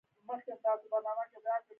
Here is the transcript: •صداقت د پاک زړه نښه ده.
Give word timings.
•صداقت 0.03 0.49
د 0.51 0.61
پاک 0.63 0.79
زړه 0.87 1.13
نښه 1.17 1.39
ده. 1.45 1.53